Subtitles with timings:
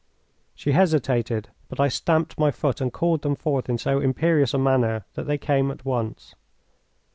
[0.55, 4.57] She hesitated, but I stamped my foot and called them forth in so imperious a
[4.57, 6.33] manner that they came at once.